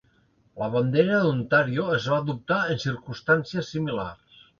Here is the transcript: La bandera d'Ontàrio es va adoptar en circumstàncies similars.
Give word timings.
La 0.59 0.67
bandera 0.75 1.19
d'Ontàrio 1.25 1.85
es 1.97 2.07
va 2.13 2.17
adoptar 2.23 2.57
en 2.77 2.81
circumstàncies 2.85 3.71
similars. 3.75 4.41